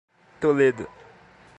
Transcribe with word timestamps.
Toledo 0.41 0.89